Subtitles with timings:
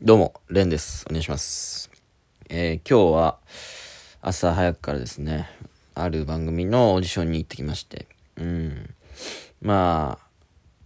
[0.00, 1.04] どうも、レンです。
[1.10, 1.90] お願いします。
[2.48, 3.38] えー今日は
[4.22, 5.50] 朝早くからですね、
[5.96, 8.06] ある番組のオーディションに行ってきまして、
[8.36, 8.94] うん。
[9.60, 10.26] まあ、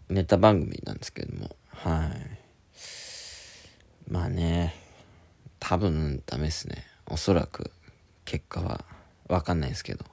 [0.08, 4.10] ネタ番組なんですけれども、はい。
[4.10, 4.74] まあね、
[5.60, 6.86] 多分ダメですね。
[7.06, 7.70] おそらく
[8.24, 8.82] 結果は
[9.28, 10.06] わかんないですけど。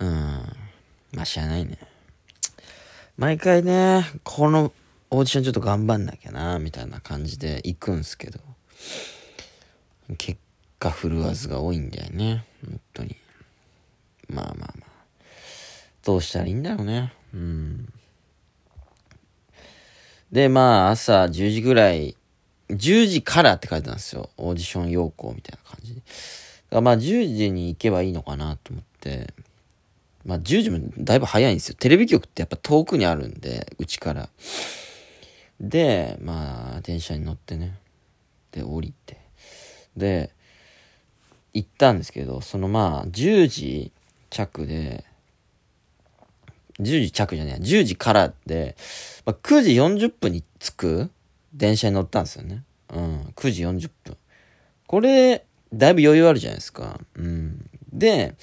[0.00, 0.08] うん。
[1.14, 1.78] まあ知らないね。
[3.16, 4.74] 毎回ね、この
[5.14, 8.40] オーディションちょっと頑張んなきゃな、みたいな感じで行くんすけど、
[10.18, 10.40] 結
[10.80, 13.16] 果振るわずが多いんだよね、本当に。
[14.28, 14.94] まあまあまあ。
[16.04, 17.12] どうしたらいいんだろうね。
[17.32, 17.92] うん。
[20.32, 22.16] で、まあ、朝10時ぐらい、
[22.70, 24.30] 10時からって書いてたんですよ。
[24.36, 26.80] オーディション要項みたいな感じで。
[26.80, 29.32] まあ、10時に行けばいいのかなと思って、
[30.26, 31.76] まあ、10時もだいぶ早いんですよ。
[31.78, 34.28] テレビ局ってやっぱ遠くにあるんで、うちから。
[35.60, 37.78] で、まあ、電車に乗ってね。
[38.52, 39.18] で、降りて。
[39.96, 40.30] で、
[41.52, 43.92] 行ったんですけど、そのまあ、10時
[44.30, 45.04] 着で、
[46.80, 48.76] 10時着じゃねえ、10時からで、
[49.24, 51.10] まあ、9時40分に着く
[51.52, 52.64] 電車に乗ったんですよね。
[52.92, 54.16] うん、9時40分。
[54.86, 57.00] これ、だいぶ余裕あるじゃないですか。
[57.14, 57.70] うん。
[57.92, 58.34] で、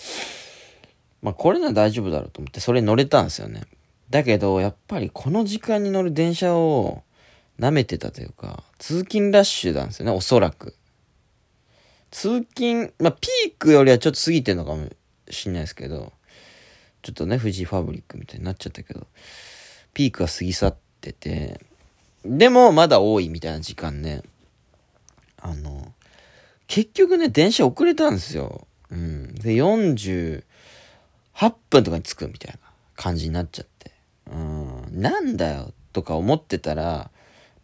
[1.21, 3.63] まあ、これなら大丈夫だろうと思って、それ乗れたんですよね。
[4.11, 7.01] だけど、やっぱりこの時間に乗る電車を
[7.59, 10.75] 舐めてたというか、通勤ラッシュなんですよね、おそらく。
[12.11, 14.89] 通勤、まあ、ピークよりはちょっと過ぎてるのかも
[15.29, 16.11] しんないですけど、
[17.01, 19.07] ちょっとね、富士ファブリックみたいになっちゃったけど、
[19.93, 21.61] ピークは過ぎ去ってて、
[22.25, 24.23] でもまだ多いみたいな時間ね、
[25.37, 25.93] あの、
[26.67, 28.67] 結局ね、電車遅れたんですよ。
[28.91, 29.35] うん。
[29.35, 30.43] で、48
[31.69, 32.59] 分とかに着くみたいな
[32.95, 33.91] 感じになっちゃって。
[34.91, 37.09] なんだよとか思ってたら、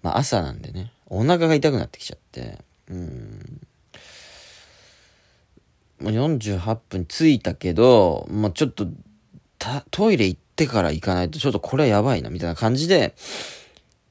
[0.01, 2.57] まあ朝なんでね、お腹が痛くなってきちゃって。
[2.89, 3.61] うん。
[5.99, 8.87] もう48分着いたけど、もうちょっと、
[9.57, 13.15] たトイレ行ってから行かないとちょっとこれはやばいな、みたいな感じで、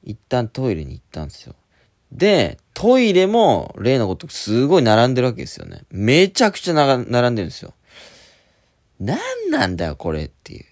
[0.03, 1.55] 一旦トイレに行ったんですよ。
[2.11, 5.83] で、トイレも例のごとくすごい並んでるわけですよね。
[5.89, 7.73] めちゃくちゃな並んでるんですよ。
[8.99, 10.65] なんなんだよ、これっていう。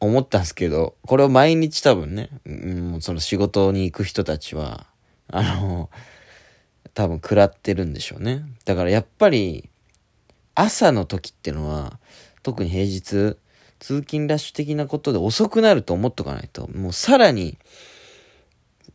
[0.00, 4.86] 思ったんですけど、これを毎日多分ね、うん、その仕事に行く人たちは、
[5.28, 5.90] あの、
[6.94, 8.44] 多分食らってるんでしょうね。
[8.64, 9.68] だからやっぱり、
[10.54, 11.98] 朝の時ってのは、
[12.42, 13.36] 特に平日、
[13.78, 17.58] 通勤ラッシュ的なことで遅くなると思っとかないと、もうさらに、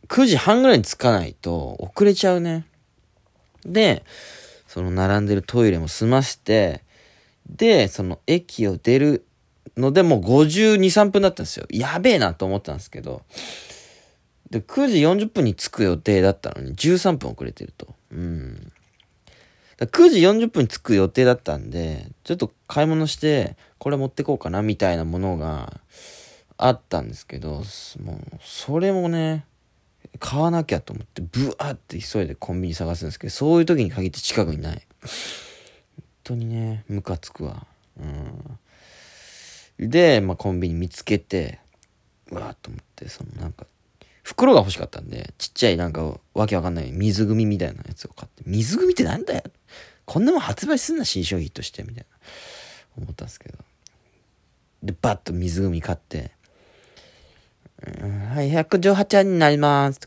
[0.08, 2.66] 9時半ぐらいに着かないと遅れちゃうね。
[3.64, 4.04] で、
[4.66, 6.82] その並んでるトイレも済まして、
[7.48, 9.24] で、その駅を出る
[9.76, 11.66] のでもう52、3分だったんですよ。
[11.70, 13.22] やべえなと思ったんですけど、
[14.50, 17.94] で、9時40分に着く予定だったのに13分遅れてると。
[18.12, 18.72] うん。
[19.76, 25.80] だ9時40分に着く予定だったんで、ちょっと買い物して、これ持ってこうかなみたいなものが
[26.56, 29.44] あったんですけど、もう、それもね、
[30.20, 34.82] 買わなきゃと思って、ブワーって急いでコンビニ探すんですけど、そういう時に限って近くにない。
[35.00, 37.66] 本当にね、ムカつくわ。
[37.98, 38.58] うん。
[39.78, 41.60] で、まあ、コンビニ見つけて、
[42.30, 43.66] うわーっと思って、そのなんか、
[44.22, 49.42] 袋が欲しかったんで、ちっちゃいなんか、わけわかんない水組みたいなやつを買って、水組ってなんだよ
[50.06, 53.58] こんなもん発売すんな、新商品として、みたいな、思ったんですけど。
[54.82, 56.30] で、バッと水組買って、
[58.34, 60.00] はい、118円になります。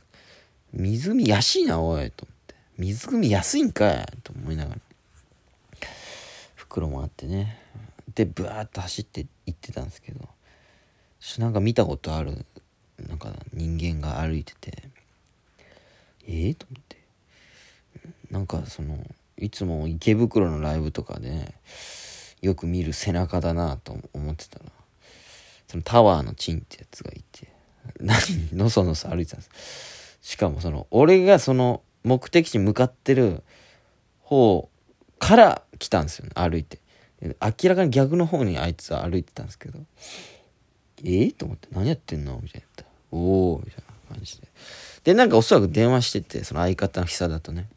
[0.73, 2.55] 水組安いな、おい、と思って。
[2.77, 4.81] 水組安いんかい、と思いながら。
[6.55, 7.59] 袋もあってね。
[8.13, 10.27] で、ブワーッと走って行ってたんですけど、
[11.39, 12.45] なんか見たことある、
[12.99, 14.89] なんか人間が歩いてて、
[16.27, 16.97] ええと思って。
[18.29, 18.99] なんかその、
[19.37, 21.55] いつも池袋のライブとかで、
[22.41, 24.65] よく見る背中だなと思ってたら、
[25.67, 27.47] そのタワーのチンってやつがいて、
[27.99, 28.19] 何、
[28.53, 30.19] のそのそ歩いてたんです。
[30.21, 33.43] しかもその、俺がその目的地に向かってる
[34.21, 34.69] 方
[35.19, 36.79] から来たんですよね、歩いて。
[37.21, 39.79] 明らかに逆の方にあいつは歩いてたんですけど、
[41.03, 42.39] ええと思って、何やってんの？
[42.41, 42.67] みたいな。
[43.11, 44.47] おおみたいな感じで。
[45.03, 47.67] で、なんかおそらく電話してて、その相方の久だとね、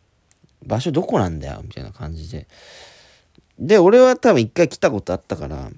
[0.67, 1.61] 場所どこなんだよ？
[1.63, 2.47] みたいな感じで。
[3.59, 5.71] で、俺は多分一回来たことあったから、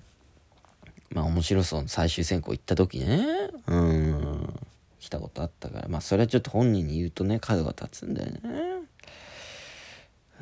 [1.10, 3.26] まあ面白そう最終選考行った時ね、
[3.66, 4.54] うん、
[4.98, 8.40] 来たことあったから、まあそれはちょっと本人に言うとね、角が立つんだよね。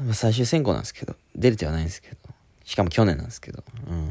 [0.02, 2.16] まあ最終選考なんですけど、出れてはないんですけど、
[2.70, 4.10] しかも去年なんですけど、うん。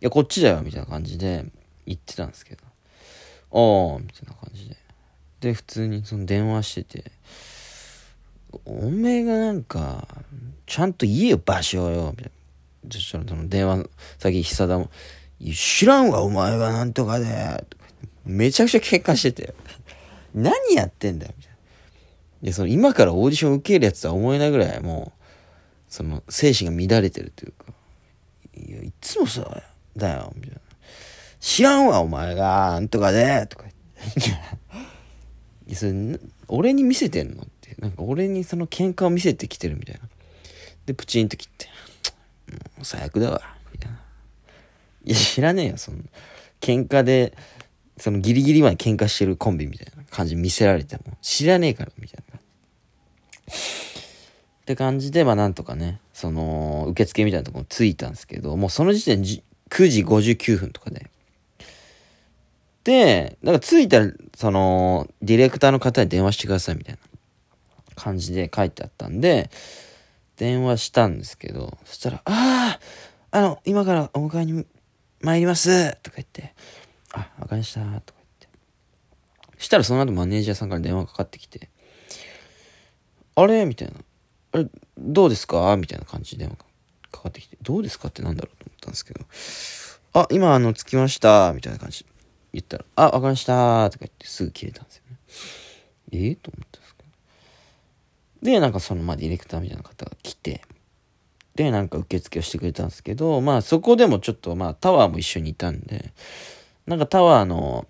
[0.00, 1.46] や、こっちだよ、みたいな感じで
[1.86, 2.62] 言ってたんですけど、
[3.52, 4.76] ああ、みたいな感じで。
[5.40, 7.10] で、普通にその電話してて、
[8.66, 10.06] おめえがなんか、
[10.66, 12.32] ちゃんと言えよ、場所よ、みたい
[12.84, 12.92] な。
[12.92, 13.86] そしたらその電話
[14.18, 14.90] 先久田も、
[15.54, 17.64] 知らんわ、お前がなんとかで、
[18.26, 19.54] めちゃくちゃ喧嘩してて。
[20.34, 21.58] 何やってんだよ、みたいな。
[22.42, 25.19] で、その今からオーディション受けるやつとは思えないぐらい、もう、
[25.90, 27.66] その精神が乱れてるというか、
[28.56, 29.62] いや、いつもそう
[29.96, 30.60] だよ、みたいな。
[31.40, 33.72] 知らんわ、お前が、なんとかで、とか言
[34.08, 34.20] って。
[35.66, 35.92] いや、それ、
[36.46, 37.74] 俺に見せてんのって。
[37.78, 40.02] なんか俺にその喧嘩を見せてきてるみたいな。
[40.86, 41.66] で、プチンと切って、
[42.76, 44.00] もう最悪だわ、みたいな。
[45.04, 45.98] いや、知らねえよ、その、
[46.60, 47.36] 喧嘩で、
[47.96, 52.40] そのギリギリまで喧嘩してるコンビみたいな感じ見せられても、知らねえから、みたいな。
[54.62, 59.42] って感じで、まあなんとかね、その、受付みたいなところ着いたんですけど、もうその時点9
[59.88, 61.10] 時59分とかで。
[62.84, 67.00] で、だから着いたら、その、ディレクターの方に電話してくださいみたいな
[67.94, 69.50] 感じで書いてあったんで、
[70.36, 72.80] 電話したんですけど、そしたら、ああ、
[73.32, 74.66] あの、今からお迎えに
[75.20, 76.54] 参りますとか言って、
[77.12, 78.00] あ、わかりましたとか言っ
[78.38, 78.48] て。
[79.58, 81.68] したらその後マネージャーさんから電話かかってきて、
[83.34, 83.66] あれ？
[83.66, 83.94] みたいな。
[84.52, 84.66] あれ、
[84.98, 85.76] どうですか？
[85.76, 86.56] みたいな感じで電話
[87.10, 89.24] かかってきて、どうですかってなんだろうと思ったんですけど、
[90.20, 92.04] あ、今あの、着きましたみたいな感じ
[92.52, 95.16] 言ったら、あ、わかりましたとか言ってすぐ切れたんですよね。
[96.12, 97.04] ええと思ったんですけ
[98.42, 98.50] ど。
[98.50, 100.62] で、なんかその、まあ、ディレクターみたいな方が来て、
[101.54, 106.12] で、なんか受付をしてくれたんですけど、まあ、そこでもちょっと、まあ、タワーも一緒にいたんで、
[106.86, 107.86] なんかタワーの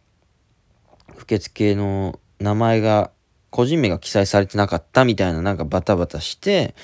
[1.18, 3.12] 受付の名前が、
[3.50, 6.74] 個人名が記載されてなかったみたいな、なんかバタバタして、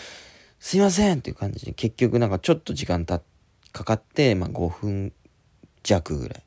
[0.59, 3.21] すいませんっていう感じで、結局なんかちょっと時間た
[3.73, 5.13] かかって、まあ5分
[5.83, 6.43] 弱ぐらい。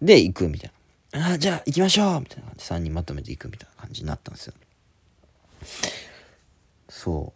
[0.00, 0.72] で、行くみたい
[1.12, 1.28] な。
[1.28, 4.54] ああ、じゃあ行きましょうみたいな感じで3人まとめて行くみたいな感じになったんですよ。
[6.88, 7.34] そ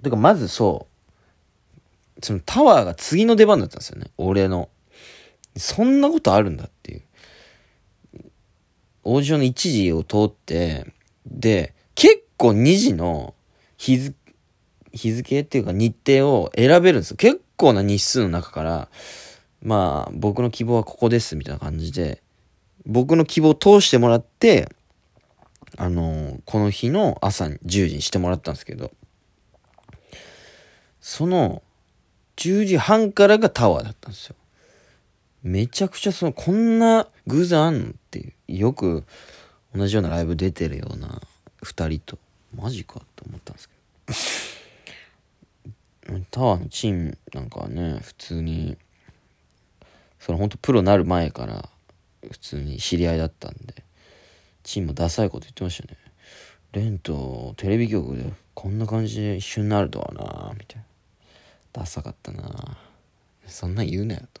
[0.00, 0.02] う。
[0.02, 0.86] てか、まずそ
[2.20, 2.24] う。
[2.24, 4.06] そのタワーが次の出番だったんですよね。
[4.16, 4.70] 俺の。
[5.56, 7.02] そんなことあるんだっていう。
[9.02, 10.93] オーディションの1時を通って、
[11.26, 13.34] で、結構2時の
[13.76, 14.16] 日付、
[14.92, 17.16] 日付っていうか日程を選べるんですよ。
[17.16, 18.88] 結構な日数の中から、
[19.62, 22.22] まあ、僕の希望はここですみたいな感じで、
[22.86, 24.68] 僕の希望を通してもらって、
[25.76, 28.92] あのー、この日の朝に10時にしてもらったんですけど、
[31.00, 31.62] その、
[32.36, 34.36] 10時半からがタワーだったんですよ。
[35.42, 38.32] めちゃくちゃその、こんな偶然あんのっていう。
[38.48, 39.04] よく
[39.74, 41.20] 同じようなライブ出てるような
[41.62, 42.18] 2人と、
[42.56, 43.74] マジかと思ったんですけ
[46.12, 46.24] ど。
[46.30, 48.76] タワーのチームなんかはね、普通に、
[50.20, 51.68] そのほんとプロになる前から
[52.30, 53.82] 普通に知り合いだったんで、
[54.62, 55.98] チームもダサいこと言ってましたね。
[56.72, 60.84] レンとテレビ局でこんな感じで一緒になるとはなみたいな。
[61.72, 62.76] ダサかったな
[63.46, 64.40] そんなん言うなよと。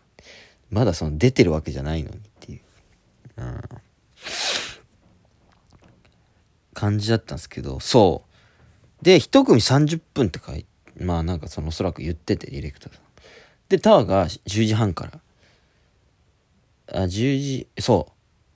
[0.70, 2.60] まだその出てるわけじゃないのにっていう。
[3.36, 3.60] うん。
[6.74, 8.24] 感じだったんですけど、そ
[9.02, 9.04] う。
[9.04, 10.66] で、一組30分って書いて、
[11.02, 13.02] まあなんかそのおそらく言ってて、ディレクターさん。
[13.68, 15.20] で、タワーが10時半から。
[16.92, 18.08] あ、10時、そ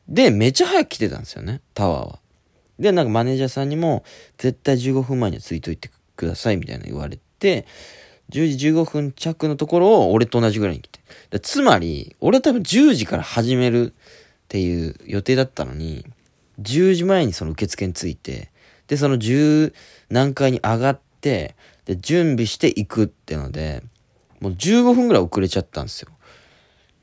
[0.08, 0.14] う。
[0.14, 2.18] で、めっちゃ早く来てたんですよね、タワーは。
[2.78, 4.04] で、なんかマネージャーさんにも、
[4.36, 7.66] 絶対15分前にはついといてくださいみたいな言われて、
[8.30, 11.00] 10時15分着のところを俺と同じぐらいに来て。
[11.40, 13.94] つまり、俺多分10時から始めるっ
[14.48, 16.06] ていう予定だったのに、
[16.60, 18.50] 10時前にその受付に着いて、
[18.86, 19.72] で、その10
[20.10, 23.82] 何階に上がって、で、準備していくってので、
[24.40, 26.10] もう15分ぐらい遅れちゃったんですよ。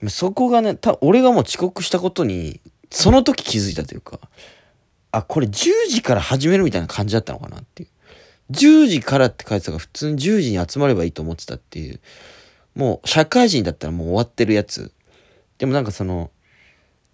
[0.10, 2.60] そこがね、た、俺がもう遅刻したことに、
[2.92, 4.20] その時気づいたというか、
[5.12, 7.90] あ、これ10時から始めるみたいな感じだったのかなっていう。
[8.52, 12.00] 10時からって書いてたから普通に10時に集まればいいと思ってたっていう。
[12.76, 14.92] もう社会人だったらもう終わってるやつ。
[15.58, 16.30] でもなんかその、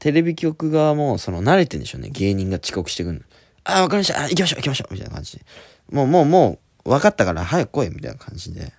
[0.01, 2.09] テレビ局側もその慣れてんでしょうね。
[2.09, 3.21] 芸人が遅刻してくるの。
[3.65, 4.23] ああ、わかりました。
[4.23, 4.93] 行きましょう、行きましょう。
[4.93, 5.45] みたいな感じで。
[5.91, 7.89] もう、もう、もう、分かったから早く来い。
[7.91, 8.73] みたいな感じで。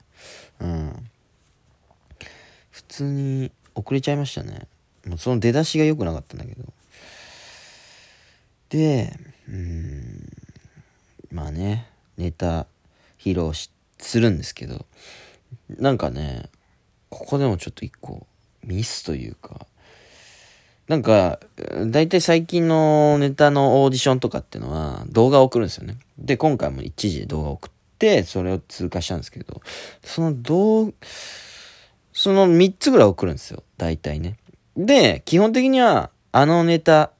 [0.59, 1.09] うん。
[2.73, 4.67] 普通に遅れちゃいましたね。
[5.07, 6.65] もうその出だしが良くなかったんだけど。
[8.71, 9.17] で、
[9.49, 10.29] うん。
[11.31, 11.87] まあね、
[12.17, 12.67] ネタ
[13.21, 13.53] 披露、
[13.99, 14.87] するんですけど、
[15.69, 16.51] なんかね、
[17.11, 18.27] ここでもちょっと一個
[18.65, 19.69] ミスというか、
[20.89, 21.39] なんか、
[21.87, 25.97] だいたい最近のネタのオーディションとかっていうのは動画を送るんですよね。
[26.19, 29.61] で、今回も1時動画を送って、それを通過したんですけど、
[30.03, 30.93] その動、
[32.13, 33.63] その3つぐらい送るんですよ。
[33.79, 34.37] 大体ね。
[34.77, 37.13] で、基本的には、あのネタ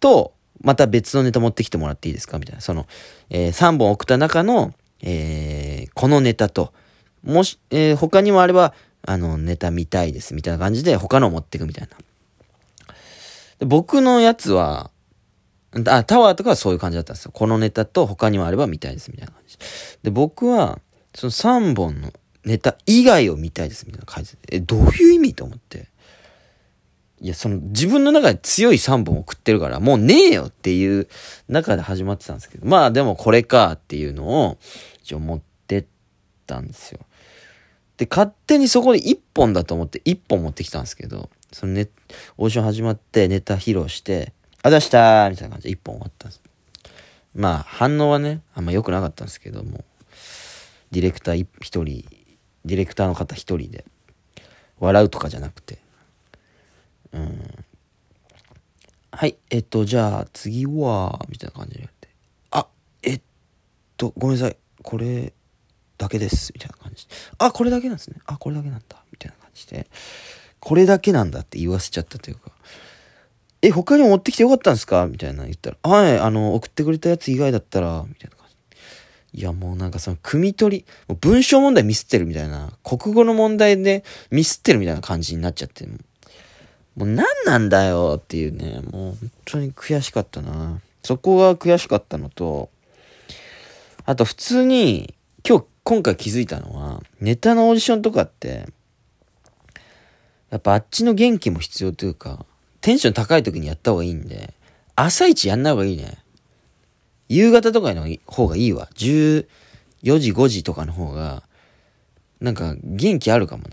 [0.00, 2.38] と、また別のネタ持ってきてもらっていいですか？
[2.38, 2.60] みたいな。
[2.60, 2.86] その、
[3.30, 6.72] えー、3本送った中の、えー、このネタと、
[7.22, 11.96] もし、えー、他にもあれば、あの、ネタ見たいです、みたいな感じで、他の持っていくみたいな。
[13.58, 14.90] で僕のやつは、
[15.86, 17.32] あ、タワーとかはそういう感じだったんですよ。
[17.32, 19.58] このネタと他にもあれば見たいです、みたいな感じ。
[20.02, 20.80] で、僕は、
[21.14, 22.12] その3本の
[22.44, 24.38] ネタ以外を見たいです、みたいな感じで。
[24.52, 25.88] え、どういう意味と思って。
[27.20, 31.08] いや、その自分の中で強い3本送ってるから、もうねえよっていう
[31.48, 34.58] 中で始まってたんですけど、まあでもこれかっていうのを
[35.02, 35.86] 一応持ってっ
[36.46, 37.00] たんですよ。
[37.96, 41.88] で、勝手にそこで1本だと思って1本持ってきたんですけど、そのね、
[42.36, 46.42] オーディション始まってネタ披露して、あ、出したーみたいな感じで1本終わったんです。
[47.34, 49.84] まあ反応はね、あんま良くなかったんですけども、
[50.90, 51.84] ディレクター1人、
[52.64, 53.84] ディレクターの方1人で、
[54.78, 55.78] 笑うとかじゃなくて、
[57.12, 57.64] うん。
[59.10, 62.08] はい、えっと、じゃあ次は、みたいな感じで言って、
[62.50, 62.66] あ、
[63.02, 63.20] えっ
[63.96, 65.32] と、ごめんなさい、これ
[65.96, 69.88] だけです、みたいな感じで、あ、これだけなんですね、あ、これだけなんだ、みたいな感じで、
[70.60, 72.50] これだけなんだって言わせちゃったというか、
[73.60, 75.06] え、他にも持ってきてよかったんですか？
[75.06, 78.46] みたいな言ったら、はい、あの、送ってくれたやつ以外だったら、みたいな感
[79.32, 79.40] じ。
[79.40, 90.80] いや、もうなんかその、汲み取り、もう文章問題ミスってるみたいな、国語の問題でミスってるみたいな感じになっちゃって、もう何なんだよっていうね、もう本当に悔しかったな。
[91.02, 92.70] そこが悔しかったのと、
[94.04, 98.66] あと普通に、今日、今回気づいたのは、ネタのオーディションとかって、
[100.50, 102.46] やっぱあっちの元気も必要というか、
[102.80, 104.54] テンション高い時にやった方がいいんで、
[104.96, 106.18] 朝一やんない方がいいね。
[107.28, 108.88] 夕方とかの方がいいわ。
[108.94, 109.46] 14
[110.00, 111.42] 時、5時とかの方が、
[112.40, 113.64] なんか元気あるかも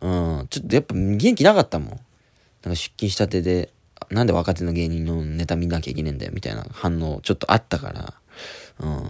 [0.00, 0.38] な。
[0.40, 0.48] うん。
[0.48, 1.88] ちょっとやっぱ元気なかったもん。
[1.88, 2.00] なんか
[2.74, 3.72] 出勤したてで、
[4.10, 8.14] なんで若手の芸人のネタ見なきゃいけねえんだよ、みたいな反応ちょっとあったから、
[8.80, 9.08] うん。